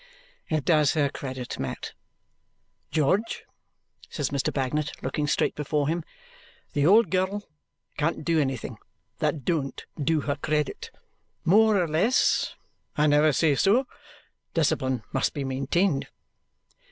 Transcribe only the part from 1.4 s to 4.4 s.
Mat!" "George," says